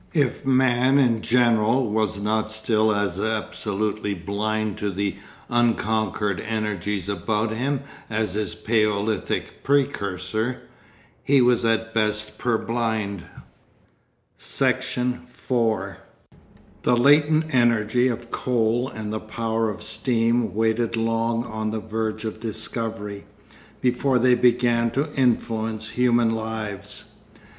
[0.15, 7.51] If man in general was not still as absolutely blind to the unconquered energies about
[7.51, 10.63] him as his paleolithic precursor,
[11.23, 13.25] he was at best purblind.
[14.39, 15.99] Section 4
[16.81, 22.25] The latent energy of coal and the power of steam waited long on the verge
[22.25, 23.25] of discovery,
[23.81, 27.13] before they began to influence human lives.